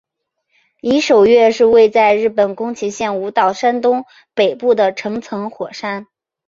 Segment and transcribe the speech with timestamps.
[0.81, 6.07] 夷守岳是位在日本宫崎县雾岛山东北部的成层火山。